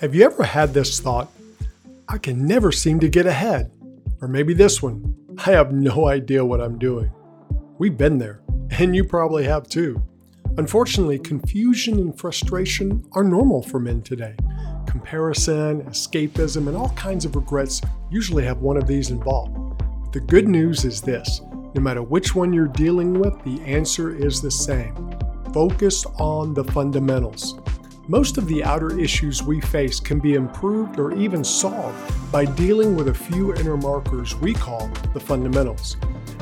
[0.00, 1.28] Have you ever had this thought?
[2.08, 3.72] I can never seem to get ahead.
[4.20, 7.10] Or maybe this one I have no idea what I'm doing.
[7.78, 8.40] We've been there,
[8.78, 10.00] and you probably have too.
[10.56, 14.36] Unfortunately, confusion and frustration are normal for men today.
[14.86, 19.82] Comparison, escapism, and all kinds of regrets usually have one of these involved.
[20.12, 21.40] The good news is this
[21.74, 24.94] no matter which one you're dealing with, the answer is the same.
[25.52, 27.58] Focus on the fundamentals.
[28.10, 32.96] Most of the outer issues we face can be improved or even solved by dealing
[32.96, 35.98] with a few inner markers we call the fundamentals.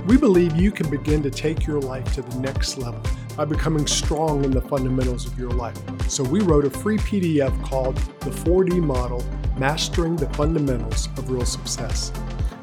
[0.07, 3.03] We believe you can begin to take your life to the next level
[3.37, 5.77] by becoming strong in the fundamentals of your life.
[6.09, 9.25] So, we wrote a free PDF called The 4D Model
[9.59, 12.13] Mastering the Fundamentals of Real Success.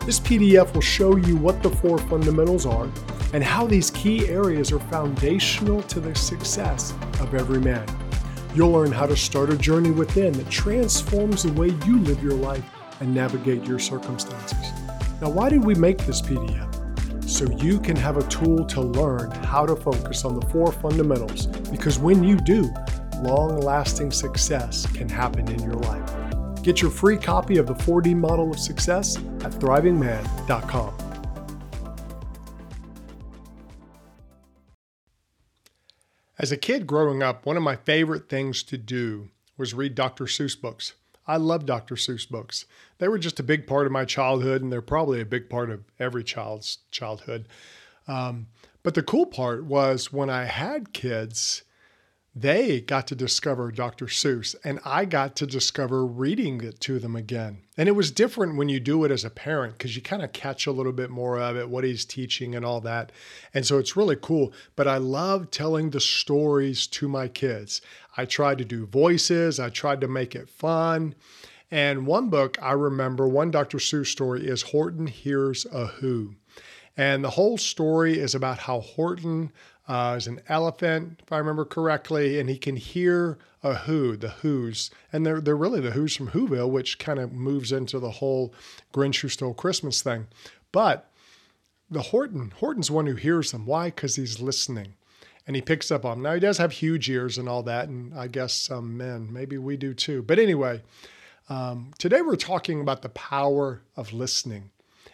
[0.06, 2.88] This PDF will show you what the four fundamentals are
[3.34, 7.86] and how these key areas are foundational to the success of every man.
[8.56, 12.34] You'll learn how to start a journey within that transforms the way you live your
[12.34, 12.64] life
[13.00, 14.72] and navigate your circumstances.
[15.22, 16.70] Now, why did we make this PDF?
[17.28, 21.48] So you can have a tool to learn how to focus on the four fundamentals,
[21.48, 22.72] because when you do,
[23.22, 26.62] long lasting success can happen in your life.
[26.62, 31.03] Get your free copy of the 4D model of success at thrivingman.com.
[36.44, 40.26] As a kid growing up, one of my favorite things to do was read Dr.
[40.26, 40.92] Seuss books.
[41.26, 41.96] I love Dr.
[41.96, 42.66] Seuss books.
[42.98, 45.70] They were just a big part of my childhood, and they're probably a big part
[45.70, 47.48] of every child's childhood.
[48.10, 48.48] Um,
[48.84, 51.64] but the cool part was when I had kids,
[52.36, 54.08] they got to discover Dr.
[54.08, 57.60] Seuss, and I got to discover reading it to them again.
[57.78, 60.34] And it was different when you do it as a parent because you kind of
[60.34, 63.12] catch a little bit more of it, what he's teaching, and all that.
[63.54, 64.52] And so it's really cool.
[64.76, 67.82] But I love telling the stories to my kids.
[68.18, 71.14] I tried to do voices, I tried to make it fun.
[71.70, 73.78] And one book I remember, one Dr.
[73.78, 76.36] Seuss story is Horton Hears a Who.
[76.96, 79.52] And the whole story is about how Horton
[79.88, 84.30] uh, is an elephant, if I remember correctly, and he can hear a who, the
[84.30, 88.12] who's, and they're they're really the who's from Whoville, which kind of moves into the
[88.12, 88.54] whole
[88.94, 90.28] Grinch Who Stole Christmas thing.
[90.72, 91.10] But
[91.90, 93.66] the Horton, Horton's one who hears them.
[93.66, 93.88] Why?
[93.88, 94.96] Because he's listening,
[95.46, 96.24] and he picks up on them.
[96.24, 99.58] Now he does have huge ears and all that, and I guess some men, maybe
[99.58, 100.24] we do too.
[100.24, 100.82] But anyway,
[101.50, 104.72] um, today we're talking about the power of listening,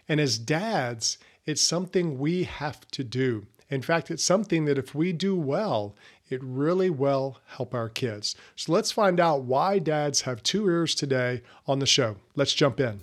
[0.08, 3.48] and as dads, it's something we have to do.
[3.72, 5.96] In fact, it's something that if we do well,
[6.28, 8.36] it really will help our kids.
[8.56, 12.16] So let's find out why dads have two ears today on the show.
[12.36, 13.02] Let's jump in.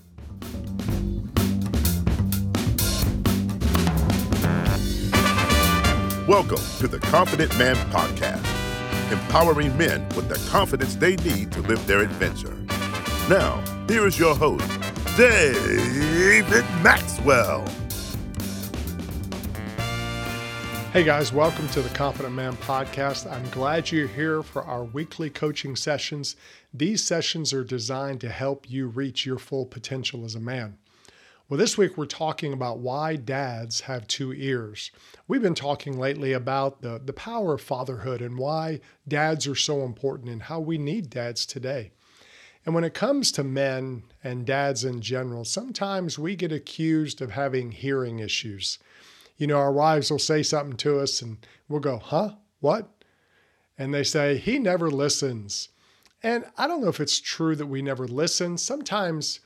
[6.27, 11.87] Welcome to the Confident Man Podcast, empowering men with the confidence they need to live
[11.87, 12.57] their adventure.
[13.29, 14.69] Now, here is your host,
[15.17, 17.65] David Maxwell.
[20.97, 23.31] Hey guys, welcome to the Confident Man podcast.
[23.31, 26.37] I'm glad you're here for our weekly coaching sessions.
[26.73, 30.79] These sessions are designed to help you reach your full potential as a man.
[31.51, 34.91] Well, this week we're talking about why dads have two ears.
[35.29, 39.83] We've been talking lately about the, the power of fatherhood and why dads are so
[39.83, 41.91] important and how we need dads today.
[42.65, 47.33] And when it comes to men and dads in general, sometimes we get accused of
[47.33, 48.79] having hearing issues
[49.37, 52.35] you know, our wives will say something to us and we'll go, huh?
[52.61, 52.89] What?
[53.79, 55.69] And they say, he never listens.
[56.23, 58.57] And I don't know if it's true that we never listen.
[58.57, 59.41] Sometimes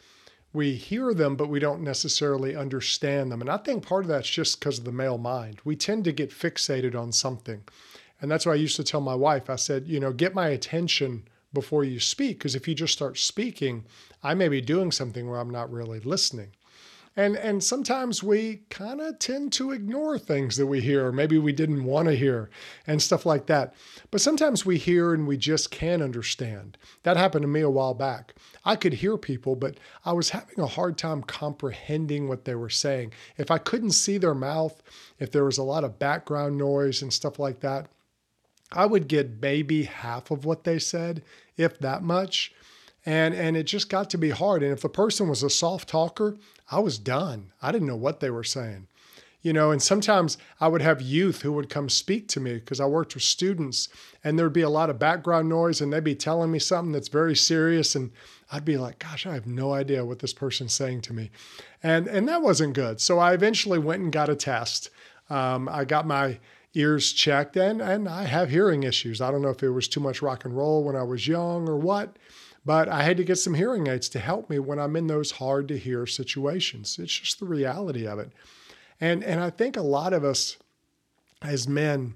[0.52, 3.40] we hear them, but we don't necessarily understand them.
[3.40, 5.60] And I think part of that's just because of the male mind.
[5.64, 7.62] We tend to get fixated on something.
[8.20, 10.48] And that's why I used to tell my wife, I said, you know, get my
[10.48, 12.38] attention before you speak.
[12.38, 13.84] Because if you just start speaking,
[14.22, 16.52] I may be doing something where I'm not really listening.
[17.16, 21.38] And and sometimes we kind of tend to ignore things that we hear, or maybe
[21.38, 22.50] we didn't want to hear,
[22.86, 23.74] and stuff like that.
[24.12, 26.78] But sometimes we hear and we just can't understand.
[27.02, 28.34] That happened to me a while back.
[28.64, 32.70] I could hear people, but I was having a hard time comprehending what they were
[32.70, 33.12] saying.
[33.36, 34.80] If I couldn't see their mouth,
[35.18, 37.88] if there was a lot of background noise and stuff like that,
[38.72, 41.24] I would get maybe half of what they said,
[41.56, 42.54] if that much
[43.06, 44.62] and and it just got to be hard.
[44.62, 46.36] And if the person was a soft talker
[46.70, 47.52] i was done.
[47.60, 48.86] I didn't know what they were saying.
[49.42, 52.78] You know and sometimes i would have youth who would come speak to me because
[52.78, 53.88] i worked with students
[54.22, 57.08] and there'd be a lot of background noise and they'd be telling me something that's
[57.08, 58.10] very serious and
[58.52, 61.30] i'd be like gosh i have no idea what this person's saying to me.
[61.82, 63.00] And and that wasn't good.
[63.00, 64.90] So i eventually went and got a test.
[65.30, 66.38] Um, i got my
[66.74, 69.22] ears checked and and i have hearing issues.
[69.22, 71.66] I don't know if it was too much rock and roll when i was young
[71.66, 72.18] or what
[72.64, 75.32] But I had to get some hearing aids to help me when I'm in those
[75.32, 76.98] hard to hear situations.
[76.98, 78.32] It's just the reality of it.
[79.00, 80.56] And and I think a lot of us
[81.42, 82.14] as men,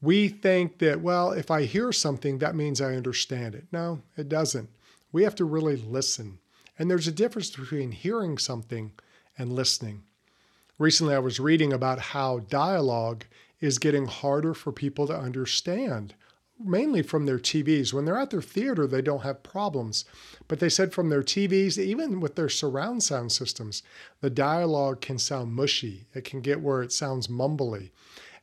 [0.00, 3.66] we think that, well, if I hear something, that means I understand it.
[3.72, 4.68] No, it doesn't.
[5.12, 6.38] We have to really listen.
[6.78, 8.92] And there's a difference between hearing something
[9.38, 10.02] and listening.
[10.78, 13.24] Recently, I was reading about how dialogue
[13.60, 16.14] is getting harder for people to understand,
[16.58, 17.92] mainly from their TVs.
[17.92, 20.04] When they're at their theater, they don't have problems.
[20.48, 23.82] But they said from their TVs, even with their surround sound systems,
[24.20, 26.06] the dialogue can sound mushy.
[26.14, 27.90] It can get where it sounds mumbly.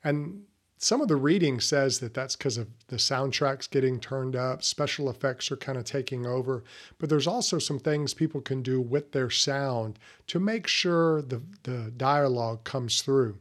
[0.03, 0.43] And
[0.83, 5.09] some of the reading says that that's because of the soundtracks getting turned up, special
[5.09, 6.65] effects are kind of taking over.
[6.97, 11.41] But there's also some things people can do with their sound to make sure the,
[11.63, 13.37] the dialogue comes through.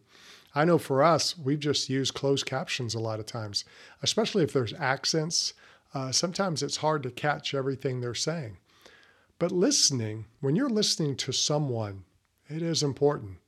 [0.55, 3.65] I know for us, we've just used closed captions a lot of times,
[4.03, 5.55] especially if there's accents.
[5.95, 8.59] Uh, sometimes it's hard to catch everything they're saying.
[9.39, 12.05] But listening, when you're listening to someone,
[12.49, 13.39] it is important.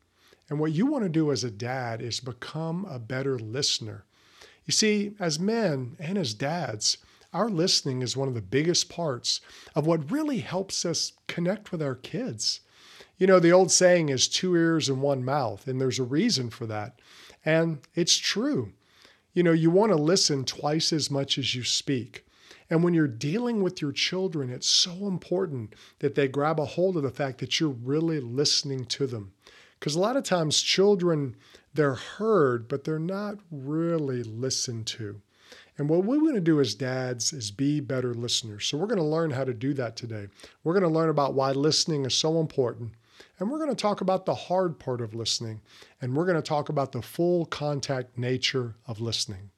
[0.48, 4.04] And what you want to do as a dad is become a better listener.
[4.64, 6.98] You see, as men and as dads,
[7.32, 9.40] our listening is one of the biggest parts
[9.74, 12.60] of what really helps us connect with our kids.
[13.16, 16.50] You know, the old saying is two ears and one mouth, and there's a reason
[16.50, 16.98] for that.
[17.44, 18.72] And it's true.
[19.32, 22.24] You know, you want to listen twice as much as you speak.
[22.70, 26.96] And when you're dealing with your children, it's so important that they grab a hold
[26.96, 29.32] of the fact that you're really listening to them.
[29.78, 31.36] Because a lot of times children,
[31.74, 35.20] they're heard, but they're not really listened to.
[35.76, 38.66] And what we want to do as dads is be better listeners.
[38.66, 40.28] So we're going to learn how to do that today.
[40.62, 42.92] We're going to learn about why listening is so important.
[43.38, 45.60] And we're going to talk about the hard part of listening.
[46.00, 49.50] And we're going to talk about the full contact nature of listening.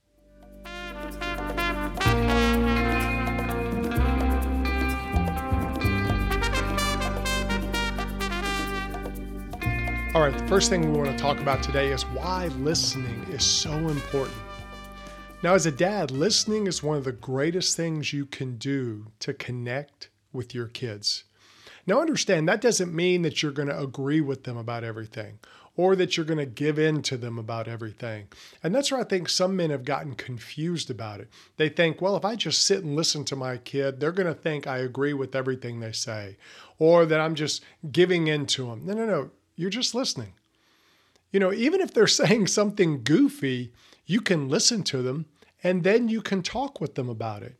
[10.14, 13.44] All right, the first thing we want to talk about today is why listening is
[13.44, 14.38] so important.
[15.42, 19.34] Now, as a dad, listening is one of the greatest things you can do to
[19.34, 21.24] connect with your kids.
[21.86, 25.38] Now, understand that doesn't mean that you're going to agree with them about everything
[25.76, 28.28] or that you're going to give in to them about everything.
[28.62, 31.28] And that's where I think some men have gotten confused about it.
[31.58, 34.34] They think, well, if I just sit and listen to my kid, they're going to
[34.34, 36.36] think I agree with everything they say
[36.78, 37.62] or that I'm just
[37.92, 38.82] giving in to them.
[38.84, 39.30] No, no, no.
[39.54, 40.32] You're just listening.
[41.30, 43.72] You know, even if they're saying something goofy,
[44.06, 45.26] you can listen to them
[45.62, 47.56] and then you can talk with them about it.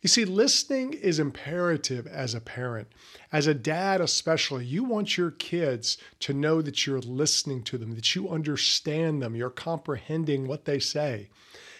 [0.00, 2.88] You see, listening is imperative as a parent.
[3.32, 7.96] As a dad, especially, you want your kids to know that you're listening to them,
[7.96, 11.30] that you understand them, you're comprehending what they say.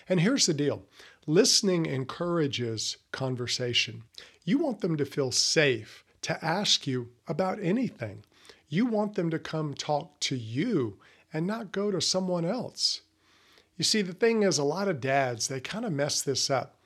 [0.08, 0.82] And here's the deal
[1.26, 4.02] listening encourages conversation.
[4.44, 8.24] You want them to feel safe to ask you about anything.
[8.68, 10.98] You want them to come talk to you
[11.32, 13.02] and not go to someone else.
[13.76, 16.77] You see, the thing is, a lot of dads, they kind of mess this up.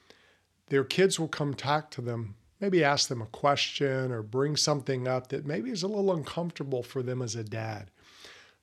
[0.68, 5.06] Their kids will come talk to them, maybe ask them a question or bring something
[5.08, 7.90] up that maybe is a little uncomfortable for them as a dad.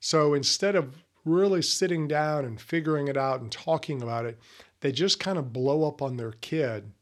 [0.00, 4.38] So instead of really sitting down and figuring it out and talking about it,
[4.80, 6.92] they just kind of blow up on their kid.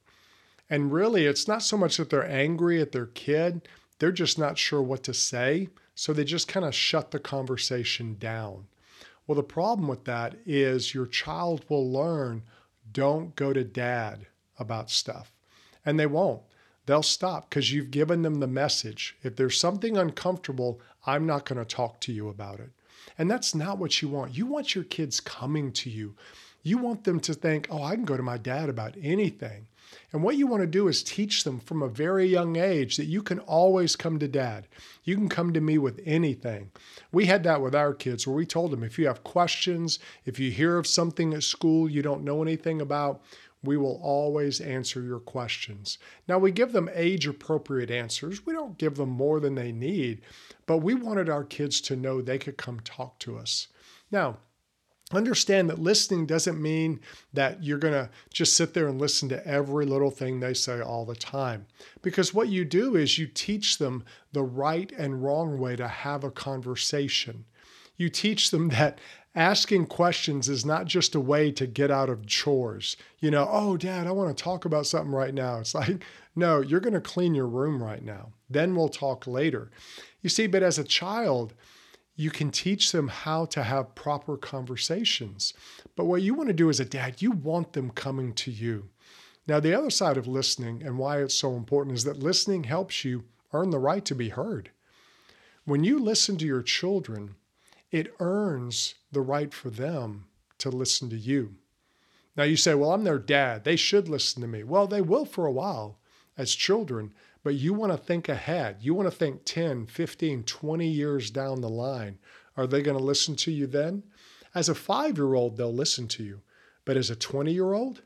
[0.68, 3.68] And really, it's not so much that they're angry at their kid,
[3.98, 5.68] they're just not sure what to say.
[5.94, 8.66] So they just kind of shut the conversation down.
[9.26, 12.44] Well, the problem with that is your child will learn
[12.92, 14.26] don't go to dad
[14.58, 15.32] about stuff.
[15.84, 16.42] And they won't.
[16.86, 19.16] They'll stop because you've given them the message.
[19.22, 22.70] If there's something uncomfortable, I'm not going to talk to you about it.
[23.18, 24.36] And that's not what you want.
[24.36, 26.14] You want your kids coming to you.
[26.62, 29.66] You want them to think, oh, I can go to my dad about anything.
[30.12, 33.06] And what you want to do is teach them from a very young age that
[33.06, 34.66] you can always come to dad.
[35.04, 36.70] You can come to me with anything.
[37.12, 40.38] We had that with our kids where we told them if you have questions, if
[40.38, 43.22] you hear of something at school you don't know anything about,
[43.62, 45.98] we will always answer your questions.
[46.28, 48.46] Now, we give them age appropriate answers.
[48.46, 50.20] We don't give them more than they need,
[50.66, 53.68] but we wanted our kids to know they could come talk to us.
[54.10, 54.38] Now,
[55.10, 57.00] Understand that listening doesn't mean
[57.32, 60.82] that you're going to just sit there and listen to every little thing they say
[60.82, 61.66] all the time.
[62.02, 66.24] Because what you do is you teach them the right and wrong way to have
[66.24, 67.46] a conversation.
[67.96, 68.98] You teach them that
[69.34, 72.96] asking questions is not just a way to get out of chores.
[73.20, 75.58] You know, oh, dad, I want to talk about something right now.
[75.58, 76.02] It's like,
[76.36, 78.32] no, you're going to clean your room right now.
[78.50, 79.70] Then we'll talk later.
[80.22, 81.54] You see, but as a child,
[82.16, 85.54] you can teach them how to have proper conversations.
[85.94, 88.88] But what you want to do as a dad, you want them coming to you.
[89.46, 93.04] Now, the other side of listening and why it's so important is that listening helps
[93.04, 94.70] you earn the right to be heard.
[95.64, 97.36] When you listen to your children,
[97.90, 100.26] it earns the right for them
[100.58, 101.54] to listen to you.
[102.36, 103.64] Now, you say, Well, I'm their dad.
[103.64, 104.62] They should listen to me.
[104.62, 105.98] Well, they will for a while
[106.36, 108.76] as children, but you want to think ahead.
[108.80, 112.18] You want to think 10, 15, 20 years down the line.
[112.56, 114.04] Are they going to listen to you then?
[114.54, 116.42] As a five year old, they'll listen to you.
[116.84, 118.02] But as a 20 year old,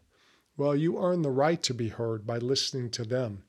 [0.56, 3.44] well, you earn the right to be heard by listening to them.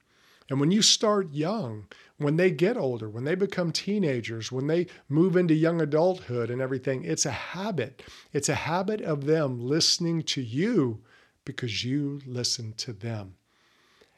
[0.49, 4.87] And when you start young, when they get older, when they become teenagers, when they
[5.09, 8.03] move into young adulthood and everything, it's a habit.
[8.33, 11.01] It's a habit of them listening to you
[11.45, 13.35] because you listen to them.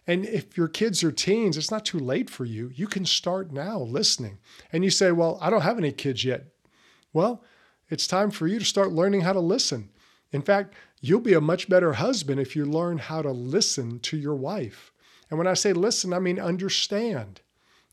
[0.08, 2.72] And if your kids are teens, it's not too late for you.
[2.76, 4.38] You can start now listening.
[4.72, 6.46] And you say, Well, I don't have any kids yet.
[7.12, 7.44] Well,
[7.90, 9.90] it's time for you to start learning how to listen.
[10.32, 14.18] In fact, you'll be a much better husband if you learn how to listen to
[14.18, 14.92] your wife.
[15.30, 17.42] And when I say listen, I mean understand.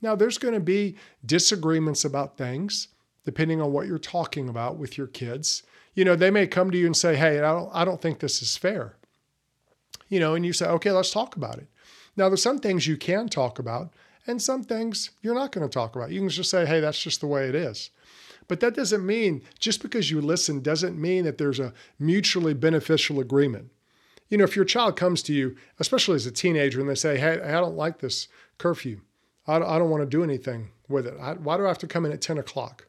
[0.03, 2.89] Now, there's going to be disagreements about things
[3.25, 5.63] depending on what you're talking about with your kids.
[5.95, 8.19] You know, they may come to you and say, Hey, I don't, I don't think
[8.19, 8.97] this is fair.
[10.09, 11.69] You know, and you say, Okay, let's talk about it.
[12.17, 13.95] Now, there's some things you can talk about,
[14.27, 16.11] and some things you're not going to talk about.
[16.11, 17.91] You can just say, Hey, that's just the way it is.
[18.49, 23.21] But that doesn't mean, just because you listen, doesn't mean that there's a mutually beneficial
[23.21, 23.71] agreement.
[24.33, 27.19] You know, if your child comes to you, especially as a teenager, and they say,
[27.19, 29.03] Hey, I don't like this curfew,
[29.47, 31.21] I don't want to do anything with it.
[31.41, 32.87] Why do I have to come in at 10 o'clock?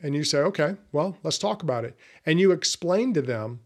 [0.00, 1.96] And you say, Okay, well, let's talk about it.
[2.24, 3.58] And you explain to them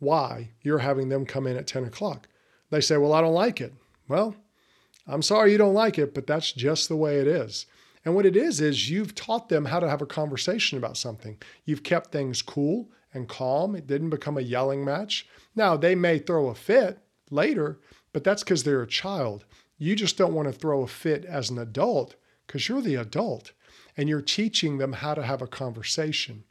[0.00, 2.26] why you're having them come in at 10 o'clock.
[2.70, 3.72] They say, Well, I don't like it.
[4.08, 4.34] Well,
[5.06, 7.66] I'm sorry you don't like it, but that's just the way it is.
[8.04, 11.38] And what it is, is you've taught them how to have a conversation about something.
[11.66, 13.74] You've kept things cool and calm.
[13.74, 15.26] It didn't become a yelling match.
[15.54, 16.98] Now, they may throw a fit
[17.30, 17.80] later,
[18.12, 19.44] but that's because they're a child.
[19.78, 23.52] You just don't want to throw a fit as an adult because you're the adult
[23.96, 26.44] and you're teaching them how to have a conversation.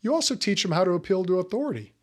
[0.00, 1.94] You also teach them how to appeal to authority.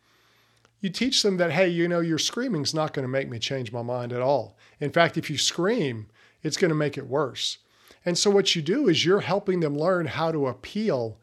[0.80, 3.72] You teach them that, hey, you know, your screaming's not going to make me change
[3.72, 4.56] my mind at all.
[4.78, 6.08] In fact, if you scream,
[6.42, 7.58] it's going to make it worse.
[8.04, 11.18] And so what you do is you're helping them learn how to appeal,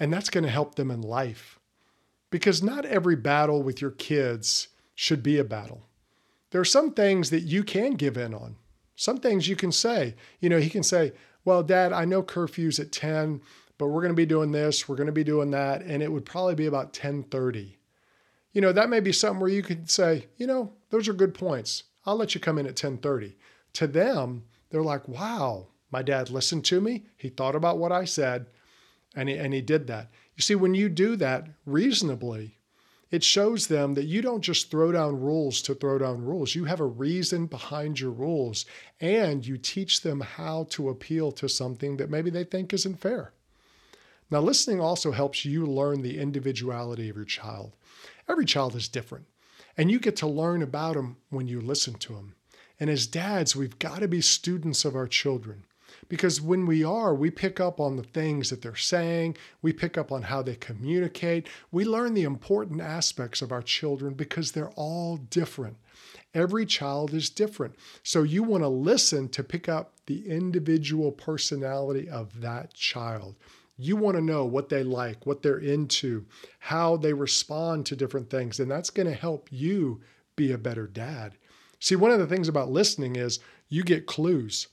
[0.00, 1.55] and that's going to help them in life.
[2.36, 5.86] Because not every battle with your kids should be a battle.
[6.50, 8.56] There are some things that you can give in on.
[8.94, 10.16] Some things you can say.
[10.38, 11.14] You know, he can say,
[11.46, 13.40] Well, dad, I know curfew's at 10,
[13.78, 16.12] but we're going to be doing this, we're going to be doing that, and it
[16.12, 17.78] would probably be about 1030.
[18.52, 21.32] You know, that may be something where you could say, you know, those are good
[21.32, 21.84] points.
[22.04, 23.34] I'll let you come in at 1030.
[23.72, 27.06] To them, they're like, wow, my dad listened to me.
[27.16, 28.48] He thought about what I said,
[29.14, 30.10] and he, and he did that.
[30.36, 32.58] You see, when you do that reasonably,
[33.10, 36.54] it shows them that you don't just throw down rules to throw down rules.
[36.54, 38.66] You have a reason behind your rules,
[39.00, 43.32] and you teach them how to appeal to something that maybe they think isn't fair.
[44.28, 47.72] Now, listening also helps you learn the individuality of your child.
[48.28, 49.26] Every child is different,
[49.76, 52.34] and you get to learn about them when you listen to them.
[52.80, 55.64] And as dads, we've got to be students of our children.
[56.08, 59.98] Because when we are, we pick up on the things that they're saying, we pick
[59.98, 64.70] up on how they communicate, we learn the important aspects of our children because they're
[64.70, 65.76] all different.
[66.34, 67.74] Every child is different.
[68.02, 73.36] So you want to listen to pick up the individual personality of that child.
[73.78, 76.24] You want to know what they like, what they're into,
[76.58, 80.00] how they respond to different things, and that's going to help you
[80.34, 81.36] be a better dad.
[81.80, 83.38] See, one of the things about listening is
[83.68, 84.68] you get clues.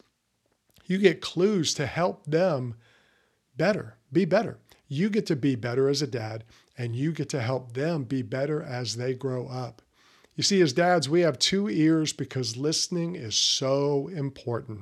[0.85, 2.75] You get clues to help them
[3.55, 4.59] better, be better.
[4.87, 6.43] You get to be better as a dad,
[6.77, 9.81] and you get to help them be better as they grow up.
[10.35, 14.81] You see, as dads, we have two ears because listening is so important.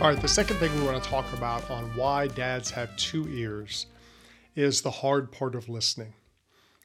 [0.00, 3.28] All right, the second thing we want to talk about on why dads have two
[3.28, 3.86] ears
[4.54, 6.14] is the hard part of listening.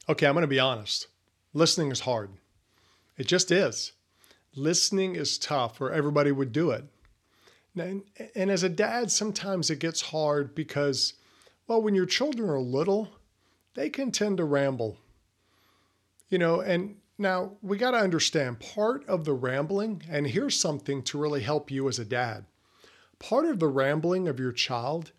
[0.08, 1.08] Okay, I'm going to be honest.
[1.52, 2.30] Listening is hard.
[3.16, 3.92] It just is.
[4.54, 6.84] Listening is tough, or everybody would do it.
[7.76, 8.02] And,
[8.34, 11.14] and as a dad, sometimes it gets hard because,
[11.66, 13.10] well, when your children are little,
[13.74, 14.98] they can tend to ramble.
[16.28, 21.02] You know, and now we got to understand part of the rambling, and here's something
[21.04, 22.46] to really help you as a dad.
[23.18, 25.12] Part of the rambling of your child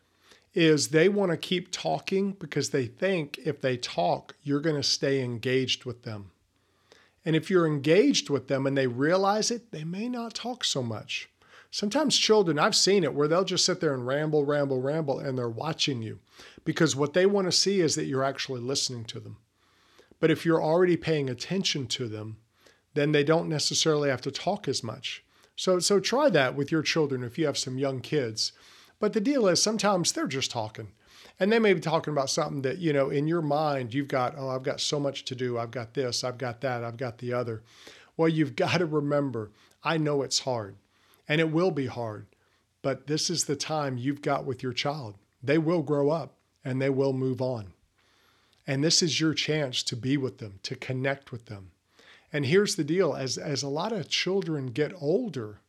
[0.58, 4.82] is they want to keep talking because they think if they talk, you're going to
[4.82, 6.32] stay engaged with them.
[7.24, 10.82] And if you're engaged with them and they realize it, they may not talk so
[10.82, 11.30] much.
[11.70, 15.38] Sometimes children, I've seen it where they'll just sit there and ramble, ramble, ramble, and
[15.38, 16.18] they're watching you
[16.66, 19.38] because what they want to see is that you're actually listening to them.
[20.20, 22.38] But if you're already paying attention to them,
[22.96, 25.24] then they don't necessarily have to talk as much.
[25.56, 28.54] So, so try that with your children if you have some young kids.
[29.00, 30.90] But the deal is sometimes they're just talking.
[31.40, 34.36] And they may be talking about something that, you know, in your mind, you've got,
[34.38, 35.58] oh, I've got so much to do.
[35.58, 37.62] I've got this, I've got that, I've got the other.
[38.16, 39.52] Well, you've got to remember,
[39.84, 40.76] I know it's hard
[41.28, 42.26] and it will be hard,
[42.82, 45.16] but this is the time you've got with your child.
[45.44, 47.74] They will grow up and they will move on.
[48.66, 51.72] And this is your chance to be with them, to connect with them.
[52.34, 55.62] And here's the deal as, as a lot of children get older,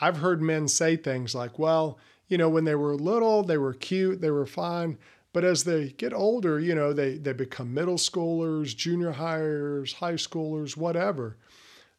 [0.00, 1.98] I've heard men say things like, well,
[2.30, 4.96] you know, when they were little, they were cute, they were fine.
[5.32, 10.14] But as they get older, you know, they, they become middle schoolers, junior hires, high
[10.14, 11.36] schoolers, whatever.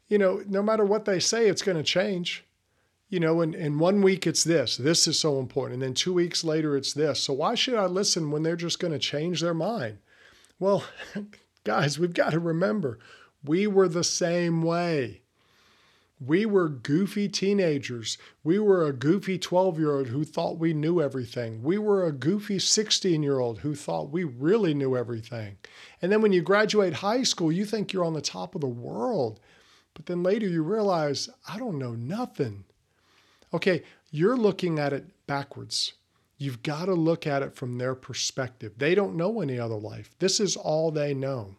[0.07, 2.45] You know, no matter what they say, it's going to change.
[3.09, 5.75] You know, in, in one week it's this, this is so important.
[5.75, 7.21] And then two weeks later it's this.
[7.21, 9.97] So why should I listen when they're just going to change their mind?
[10.59, 10.85] Well,
[11.65, 12.99] guys, we've got to remember
[13.43, 15.20] we were the same way.
[16.23, 18.19] We were goofy teenagers.
[18.43, 21.63] We were a goofy 12 year old who thought we knew everything.
[21.63, 25.57] We were a goofy 16 year old who thought we really knew everything.
[25.99, 28.67] And then when you graduate high school, you think you're on the top of the
[28.67, 29.39] world.
[29.95, 32.65] But then later you realize, I don't know nothing.
[33.51, 35.93] Okay, you're looking at it backwards.
[36.37, 38.73] You've got to look at it from their perspective.
[38.77, 40.11] They don't know any other life.
[40.19, 41.55] This is all they know.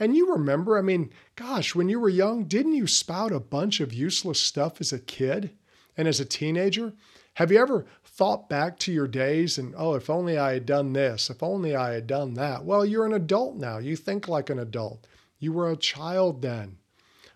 [0.00, 3.80] And you remember, I mean, gosh, when you were young, didn't you spout a bunch
[3.80, 5.50] of useless stuff as a kid
[5.94, 6.94] and as a teenager?
[7.34, 10.94] Have you ever thought back to your days and, oh, if only I had done
[10.94, 12.64] this, if only I had done that?
[12.64, 13.76] Well, you're an adult now.
[13.76, 15.06] You think like an adult.
[15.38, 16.78] You were a child then.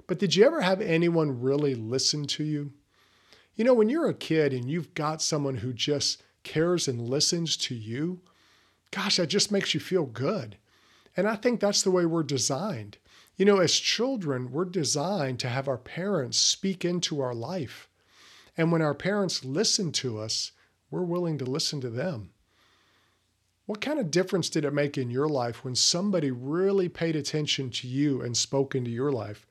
[0.07, 2.73] But did you ever have anyone really listen to you?
[3.57, 7.57] You know, when you're a kid and you've got someone who just cares and listens
[7.59, 8.21] to you,
[8.91, 10.57] gosh, that just makes you feel good.
[11.17, 12.99] And I think that's the way we're designed.
[13.37, 17.89] You know, as children, we're designed to have our parents speak into our life.
[18.57, 20.53] And when our parents listen to us,
[20.91, 22.31] we're willing to listen to them.
[23.67, 27.71] What kind of difference did it make in your life when somebody really paid attention
[27.71, 29.47] to you and spoke into your life?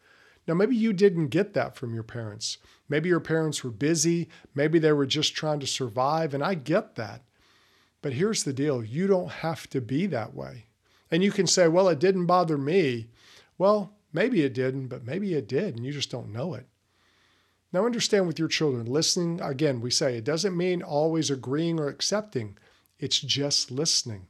[0.47, 2.57] Now, maybe you didn't get that from your parents.
[2.87, 4.29] Maybe your parents were busy.
[4.53, 6.33] Maybe they were just trying to survive.
[6.33, 7.23] And I get that.
[8.01, 10.65] But here's the deal you don't have to be that way.
[11.13, 13.05] And you can say, well, it didn't bother me.
[13.59, 16.65] Well, maybe it didn't, but maybe it did, and you just don't know it.
[17.71, 21.87] Now, understand with your children, listening, again, we say it doesn't mean always agreeing or
[21.87, 22.57] accepting,
[22.97, 24.25] it's just listening.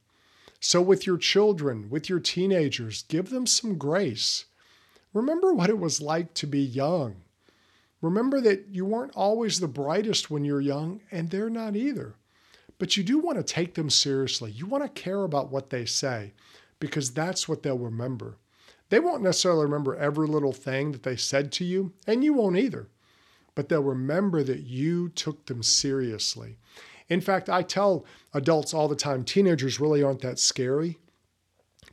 [0.59, 4.43] So, with your children, with your teenagers, give them some grace.
[5.13, 7.15] Remember what it was like to be young.
[8.01, 12.15] Remember that you weren't always the brightest when you're young, and they're not either.
[12.77, 14.51] But you do want to take them seriously.
[14.51, 16.33] You want to care about what they say
[16.79, 18.37] because that's what they'll remember.
[18.89, 22.57] They won't necessarily remember every little thing that they said to you, and you won't
[22.57, 22.89] either,
[23.55, 26.57] but they'll remember that you took them seriously.
[27.09, 30.99] In fact, I tell adults all the time teenagers really aren't that scary.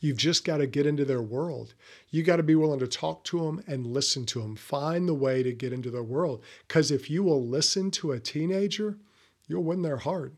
[0.00, 1.74] You've just got to get into their world.
[2.08, 4.56] You got to be willing to talk to them and listen to them.
[4.56, 6.42] Find the way to get into their world.
[6.66, 8.96] Because if you will listen to a teenager,
[9.46, 10.32] you'll win their heart.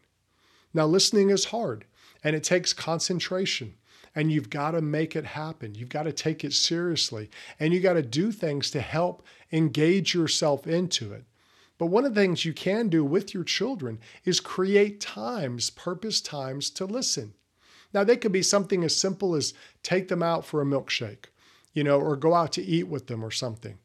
[0.74, 1.85] Now, listening is hard
[2.24, 3.74] and it takes concentration
[4.14, 5.75] and you've got to make it happen.
[5.75, 10.14] You've got to take it seriously and you got to do things to help engage
[10.14, 11.25] yourself into it.
[11.79, 16.20] But one of the things you can do with your children is create times, purpose
[16.20, 17.35] times to listen.
[17.92, 21.27] Now, they could be something as simple as take them out for a milkshake,
[21.72, 23.79] you know, or go out to eat with them or something.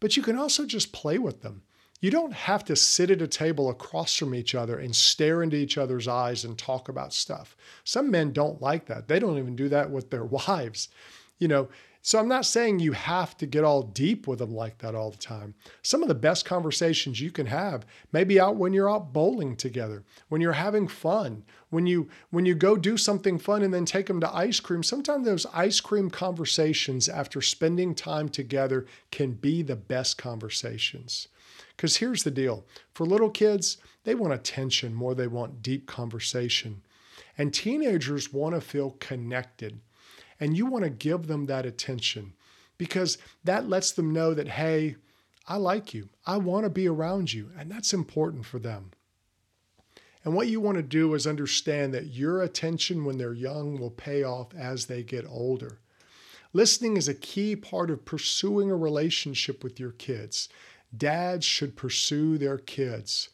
[0.00, 1.62] But you can also just play with them.
[2.04, 5.56] You don't have to sit at a table across from each other and stare into
[5.56, 7.56] each other's eyes and talk about stuff.
[7.82, 9.08] Some men don't like that.
[9.08, 10.90] They don't even do that with their wives.
[11.38, 11.68] You know,
[12.02, 15.12] so I'm not saying you have to get all deep with them like that all
[15.12, 15.54] the time.
[15.80, 20.04] Some of the best conversations you can have maybe out when you're out bowling together,
[20.28, 24.08] when you're having fun, when you when you go do something fun and then take
[24.08, 24.82] them to ice cream.
[24.82, 31.28] Sometimes those ice cream conversations after spending time together can be the best conversations.
[31.76, 36.82] Because here's the deal for little kids, they want attention more they want deep conversation.
[37.36, 39.80] And teenagers want to feel connected.
[40.38, 42.34] And you want to give them that attention
[42.78, 44.96] because that lets them know that, hey,
[45.46, 46.08] I like you.
[46.26, 47.50] I want to be around you.
[47.58, 48.90] And that's important for them.
[50.24, 53.90] And what you want to do is understand that your attention when they're young will
[53.90, 55.80] pay off as they get older.
[56.54, 60.48] Listening is a key part of pursuing a relationship with your kids
[60.96, 63.30] Dads should pursue their kids.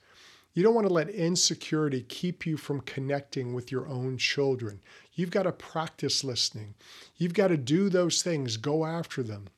[0.53, 4.81] You don't want to let insecurity keep you from connecting with your own children.
[5.15, 6.75] You've got to practice listening.
[7.17, 9.49] You've got to do those things, go after them.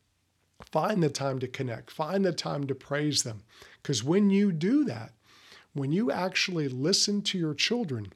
[0.70, 3.42] Find the time to connect, find the time to praise them.
[3.82, 5.12] Because when you do that,
[5.72, 8.12] when you actually listen to your children,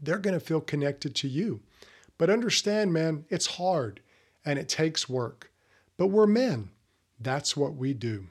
[0.00, 1.60] they're going to feel connected to you.
[2.18, 4.00] But understand, man, it's hard
[4.44, 5.50] and it takes work.
[5.96, 6.70] But we're men.
[7.20, 8.26] That's what we do.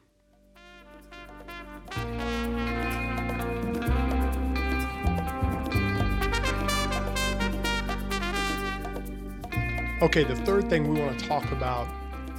[10.01, 11.87] Okay, the third thing we want to talk about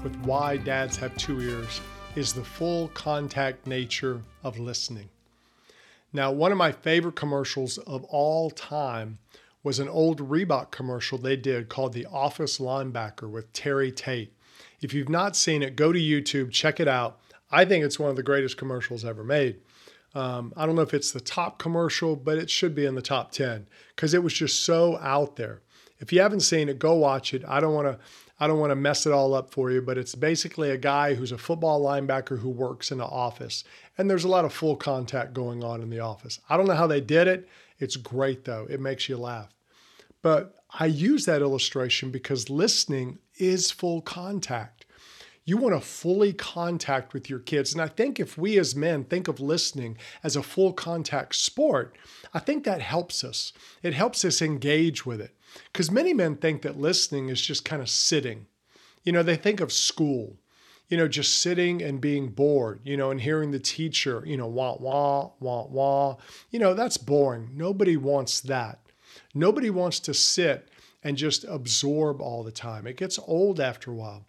[0.02, 1.80] with why dads have two ears
[2.16, 5.08] is the full contact nature of listening.
[6.12, 9.18] Now, one of my favorite commercials of all time
[9.62, 14.32] was an old Reebok commercial they did called The Office Linebacker with Terry Tate.
[14.80, 17.20] If you've not seen it, go to YouTube, check it out.
[17.52, 19.60] I think it's one of the greatest commercials ever made.
[20.16, 23.02] Um, I don't know if it's the top commercial, but it should be in the
[23.02, 25.60] top 10 because it was just so out there.
[26.02, 27.44] If you haven't seen it, go watch it.
[27.46, 27.98] I don't want to
[28.40, 31.14] I don't want to mess it all up for you, but it's basically a guy
[31.14, 33.62] who's a football linebacker who works in an office.
[33.96, 36.40] And there's a lot of full contact going on in the office.
[36.48, 37.48] I don't know how they did it.
[37.78, 38.66] It's great though.
[38.68, 39.54] It makes you laugh.
[40.22, 44.86] But I use that illustration because listening is full contact.
[45.44, 47.72] You want to fully contact with your kids.
[47.72, 51.96] And I think if we as men think of listening as a full contact sport,
[52.32, 53.52] I think that helps us.
[53.82, 55.36] It helps us engage with it.
[55.72, 58.46] Because many men think that listening is just kind of sitting.
[59.04, 60.36] You know, they think of school,
[60.88, 64.46] you know, just sitting and being bored, you know, and hearing the teacher, you know,
[64.46, 66.16] wah, wah, wah, wah.
[66.50, 67.50] You know, that's boring.
[67.54, 68.78] Nobody wants that.
[69.34, 70.68] Nobody wants to sit
[71.02, 72.86] and just absorb all the time.
[72.86, 74.26] It gets old after a while.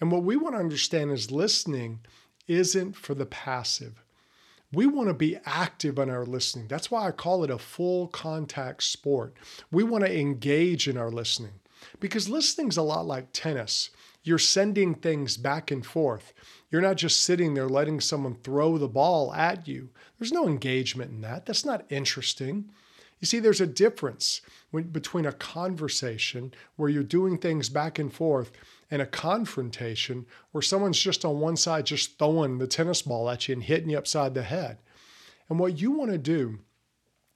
[0.00, 2.00] And what we want to understand is listening
[2.46, 4.03] isn't for the passive.
[4.74, 6.66] We want to be active in our listening.
[6.68, 9.34] That's why I call it a full contact sport.
[9.70, 11.60] We want to engage in our listening
[12.00, 13.90] because listening's a lot like tennis.
[14.24, 16.32] You're sending things back and forth.
[16.70, 19.90] You're not just sitting there letting someone throw the ball at you.
[20.18, 21.46] There's no engagement in that.
[21.46, 22.70] That's not interesting.
[23.20, 24.40] You see, there's a difference
[24.72, 28.50] between a conversation where you're doing things back and forth
[28.90, 33.48] and a confrontation where someone's just on one side just throwing the tennis ball at
[33.48, 34.78] you and hitting you upside the head.
[35.48, 36.60] And what you want to do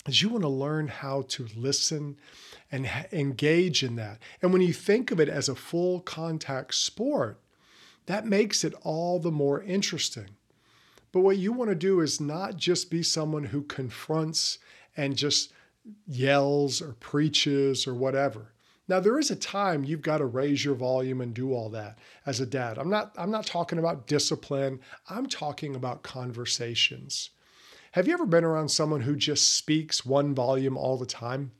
[0.06, 2.16] is you want to learn how to listen
[2.70, 4.18] and engage in that.
[4.42, 7.40] And when you think of it as a full contact sport,
[8.06, 10.30] that makes it all the more interesting.
[11.12, 14.58] But what you want to do is not just be someone who confronts
[14.96, 15.52] and just
[16.06, 18.52] yells or preaches or whatever.
[18.88, 21.98] Now there is a time you've got to raise your volume and do all that
[22.24, 22.78] as a dad.
[22.78, 24.80] I'm not I'm not talking about discipline.
[25.10, 27.30] I'm talking about conversations.
[27.92, 31.52] Have you ever been around someone who just speaks one volume all the time?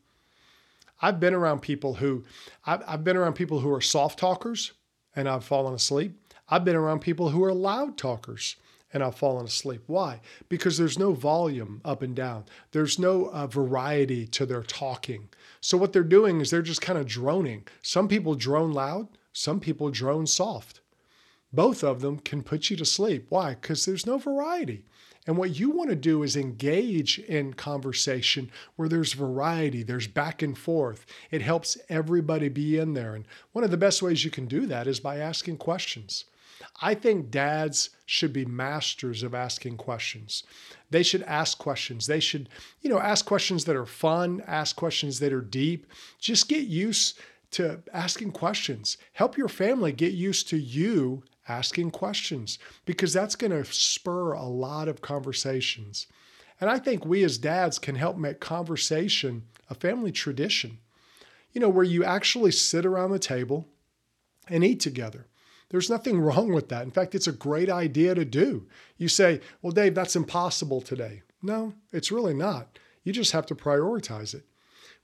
[1.01, 2.25] I've been around people who
[2.65, 4.73] I've, I've been around people who are soft talkers
[5.15, 6.19] and I've fallen asleep.
[6.49, 8.57] I've been around people who are loud talkers
[8.93, 9.83] and I've fallen asleep.
[9.87, 10.21] Why?
[10.49, 12.45] Because there's no volume up and down.
[12.73, 15.29] There's no uh, variety to their talking.
[15.61, 17.67] So what they're doing is they're just kind of droning.
[17.83, 20.81] Some people drone loud, some people drone soft.
[21.53, 23.27] Both of them can put you to sleep.
[23.29, 23.51] Why?
[23.55, 24.85] Because there's no variety.
[25.27, 30.41] And what you want to do is engage in conversation where there's variety, there's back
[30.41, 31.05] and forth.
[31.31, 33.15] It helps everybody be in there.
[33.15, 36.25] And one of the best ways you can do that is by asking questions.
[36.81, 40.45] I think dads should be masters of asking questions.
[40.91, 42.07] They should ask questions.
[42.07, 42.49] They should,
[42.81, 45.87] you know, ask questions that are fun, ask questions that are deep.
[46.19, 47.19] Just get used
[47.53, 48.99] to asking questions.
[49.13, 54.45] Help your family get used to you asking questions because that's going to spur a
[54.45, 56.07] lot of conversations.
[56.61, 60.79] And I think we as dads can help make conversation a family tradition,
[61.53, 63.67] you know, where you actually sit around the table
[64.49, 65.27] and eat together.
[65.71, 66.85] There's nothing wrong with that.
[66.85, 68.67] In fact, it's a great idea to do.
[68.97, 71.23] You say, well, Dave, that's impossible today.
[71.43, 72.79] No, it's really not.
[73.05, 74.45] You just have to prioritize it.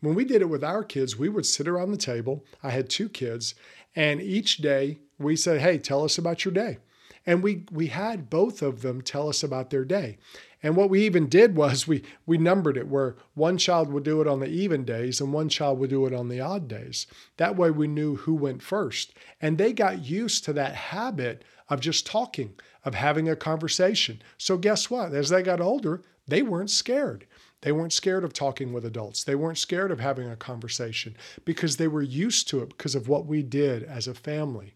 [0.00, 2.44] When we did it with our kids, we would sit around the table.
[2.62, 3.54] I had two kids,
[3.94, 6.78] and each day we said, Hey, tell us about your day.
[7.26, 10.18] And we, we had both of them tell us about their day.
[10.64, 14.22] And what we even did was we, we numbered it where one child would do
[14.22, 17.06] it on the even days and one child would do it on the odd days.
[17.36, 19.12] That way we knew who went first.
[19.42, 24.22] And they got used to that habit of just talking, of having a conversation.
[24.38, 25.12] So guess what?
[25.12, 27.26] As they got older, they weren't scared.
[27.60, 29.22] They weren't scared of talking with adults.
[29.22, 33.06] They weren't scared of having a conversation because they were used to it because of
[33.06, 34.74] what we did as a family.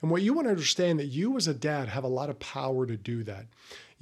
[0.00, 2.38] And what you want to understand that you as a dad have a lot of
[2.38, 3.46] power to do that.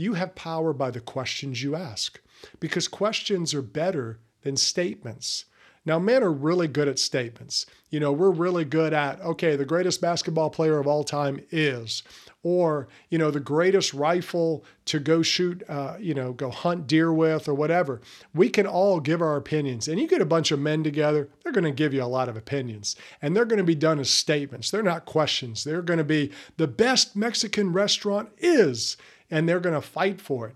[0.03, 2.21] You have power by the questions you ask
[2.59, 5.45] because questions are better than statements.
[5.85, 7.67] Now, men are really good at statements.
[7.91, 12.03] You know, we're really good at, okay, the greatest basketball player of all time is,
[12.43, 17.12] or, you know, the greatest rifle to go shoot, uh, you know, go hunt deer
[17.12, 18.01] with or whatever.
[18.35, 19.87] We can all give our opinions.
[19.87, 22.29] And you get a bunch of men together, they're going to give you a lot
[22.29, 22.97] of opinions.
[23.21, 24.71] And they're going to be done as statements.
[24.71, 25.62] They're not questions.
[25.62, 28.97] They're going to be the best Mexican restaurant is,
[29.33, 30.55] and they're going to fight for it.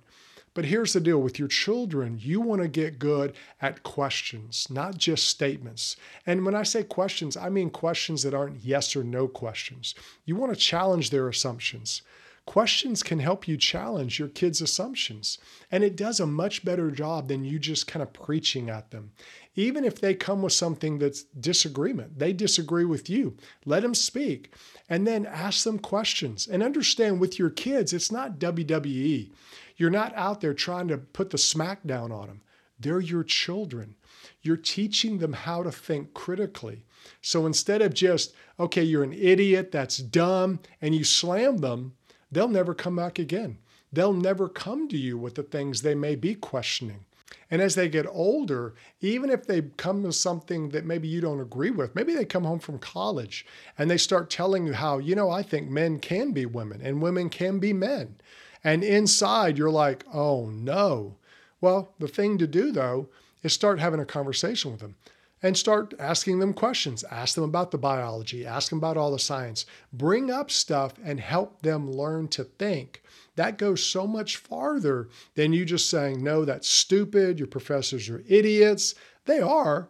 [0.55, 4.97] But here's the deal with your children, you want to get good at questions, not
[4.97, 5.97] just statements.
[6.25, 9.95] And when I say questions, I mean questions that aren't yes or no questions.
[10.25, 12.01] You want to challenge their assumptions.
[12.47, 15.39] Questions can help you challenge your kids' assumptions,
[15.71, 19.11] and it does a much better job than you just kind of preaching at them.
[19.57, 24.55] Even if they come with something that's disagreement, they disagree with you, let them speak,
[24.89, 26.47] and then ask them questions.
[26.47, 29.33] And understand with your kids, it's not WWE.
[29.77, 32.43] You're not out there trying to put the smackdown on them.
[32.79, 33.97] They're your children.
[34.41, 36.85] You're teaching them how to think critically.
[37.21, 41.95] So instead of just, okay, you're an idiot, that's dumb, and you slam them,
[42.31, 43.59] they'll never come back again.
[43.93, 47.05] They'll never come to you with the things they may be questioning.
[47.51, 51.41] And as they get older, even if they come to something that maybe you don't
[51.41, 53.47] agree with, maybe they come home from college
[53.79, 57.01] and they start telling you how, you know, I think men can be women and
[57.01, 58.17] women can be men.
[58.65, 61.17] And inside, you're like, oh no.
[61.61, 63.09] Well, the thing to do though
[63.43, 64.97] is start having a conversation with them
[65.47, 67.05] and start asking them questions.
[67.05, 69.65] Ask them about the biology, ask them about all the science.
[69.93, 73.01] Bring up stuff and help them learn to think.
[73.37, 77.39] That goes so much farther than you just saying, no, that's stupid.
[77.39, 78.97] Your professors are idiots.
[79.27, 79.89] They are,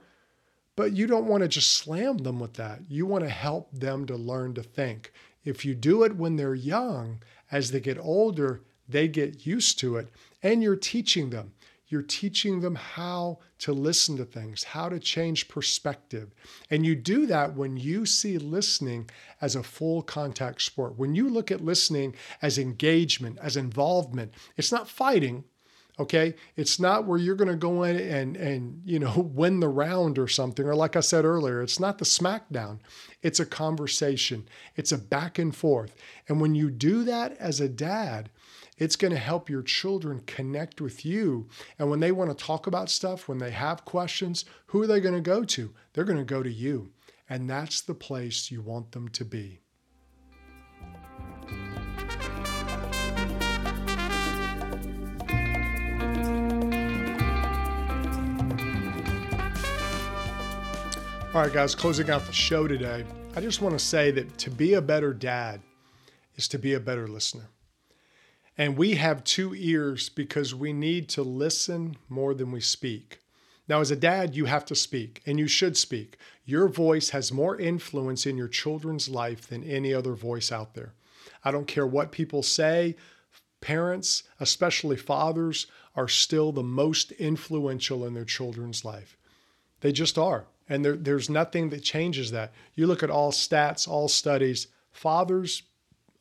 [0.77, 2.81] but you don't want to just slam them with that.
[2.89, 5.11] You want to help them to learn to think.
[5.43, 9.97] If you do it when they're young, as they get older, they get used to
[9.97, 10.09] it.
[10.43, 11.53] And you're teaching them.
[11.89, 16.35] You're teaching them how to listen to things, how to change perspective.
[16.71, 19.09] And you do that when you see listening
[19.41, 20.99] as a full contact sport.
[20.99, 25.45] When you look at listening as engagement, as involvement, it's not fighting,
[25.99, 29.69] okay it's not where you're going to go in and and you know win the
[29.69, 32.79] round or something or like i said earlier it's not the smackdown
[33.23, 34.47] it's a conversation
[34.77, 35.95] it's a back and forth
[36.29, 38.31] and when you do that as a dad
[38.79, 41.49] it's going to help your children connect with you.
[41.79, 45.01] And when they want to talk about stuff, when they have questions, who are they
[45.01, 45.73] going to go to?
[45.93, 46.93] They're going to go to you.
[47.29, 49.61] And that's the place you want them to be.
[61.35, 64.51] All right, guys, closing out the show today, I just want to say that to
[64.51, 65.61] be a better dad
[66.37, 67.51] is to be a better listener.
[68.59, 73.19] And we have two ears because we need to listen more than we speak.
[73.69, 76.17] Now, as a dad, you have to speak, and you should speak.
[76.45, 80.95] Your voice has more influence in your children's life than any other voice out there.
[81.45, 82.97] I don't care what people say,
[83.61, 85.67] parents, especially fathers,
[85.97, 89.17] are still the most influential in their children's life.
[89.81, 90.47] They just are.
[90.69, 92.53] And there, there's nothing that changes that.
[92.75, 95.63] You look at all stats, all studies, fathers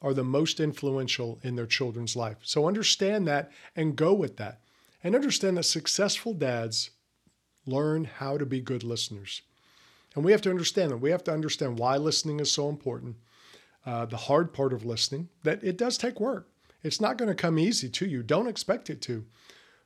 [0.06, 2.38] are the most influential in their children's life.
[2.44, 4.62] So understand that and go with that.
[5.04, 6.91] And understand that successful dads
[7.65, 9.41] learn how to be good listeners.
[10.13, 10.98] And we have to understand that.
[10.98, 13.15] We have to understand why listening is so important.
[13.84, 16.50] Uh, the hard part of listening, that it does take work.
[16.84, 18.22] It's not going to come easy to you.
[18.22, 19.26] Don't expect it to.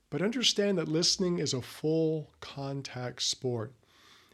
[0.09, 3.71] But understand that listening is a full contact sport.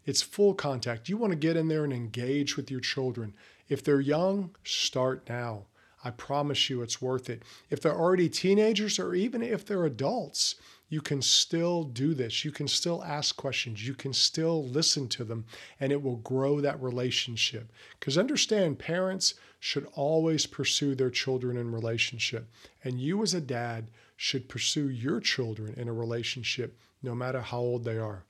[0.03, 1.09] It's full contact.
[1.09, 3.35] You want to get in there and engage with your children.
[3.69, 5.65] If they're young, start now.
[6.05, 7.41] I promise you it's worth it.
[7.71, 10.55] If they're already teenagers or even if they're adults,
[10.87, 12.45] you can still do this.
[12.45, 13.85] You can still ask questions.
[13.85, 15.45] You can still listen to them,
[15.79, 17.71] and it will grow that relationship.
[17.99, 22.51] Because understand, parents should always pursue their children in relationship.
[22.83, 27.59] And you, as a dad, should pursue your children in a relationship no matter how
[27.59, 28.25] old they are.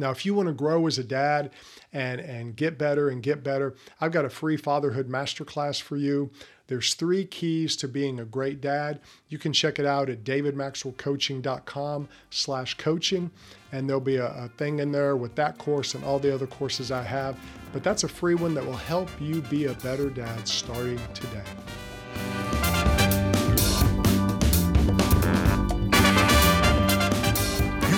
[0.00, 1.50] Now, if you want to grow as a dad
[1.92, 6.30] and, and get better and get better, I've got a free fatherhood masterclass for you.
[6.68, 9.00] There's three keys to being a great dad.
[9.28, 13.30] You can check it out at davidmaxwellcoaching.com slash coaching.
[13.72, 16.46] And there'll be a, a thing in there with that course and all the other
[16.46, 17.38] courses I have.
[17.72, 21.42] But that's a free one that will help you be a better dad starting today.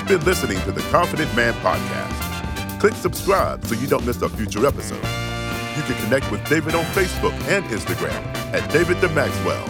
[0.02, 2.80] You've been listening to the Confident Man Podcast.
[2.80, 4.96] Click subscribe so you don't miss a future episode.
[5.76, 8.20] You can connect with David on Facebook and Instagram
[8.52, 9.64] at David the Maxwell.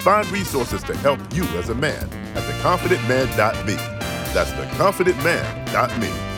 [0.00, 3.74] Find resources to help you as a man at theconfidentman.me.
[4.34, 6.37] That's theconfidentman.me.